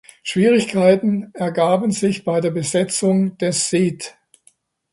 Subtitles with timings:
[0.23, 4.17] Schwierigkeiten ergaben sich bei der Besetzung des Saeed.